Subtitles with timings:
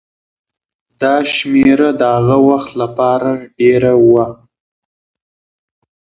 [1.01, 4.27] دا شمېره د هغه وخت لپاره ډېره وه.